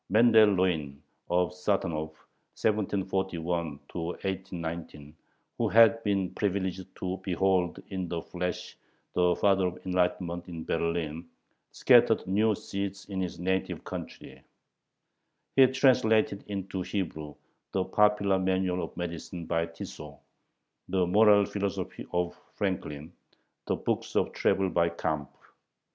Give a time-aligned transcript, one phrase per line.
[0.09, 0.99] Mendel Lewin,
[1.29, 2.15] of Satanov
[2.59, 5.15] (1741 1819),
[5.59, 8.75] who had been privileged to behold in the flesh
[9.13, 11.29] the Father of Enlightenment in Berlin,
[11.71, 14.41] scattered new seeds in his native country.
[15.55, 17.35] He translated into Hebrew
[17.71, 20.17] the popular manual of medicine by Tissot,
[20.89, 23.11] the moral philosophy of Franklin, and
[23.67, 25.29] the books of travel by Campe.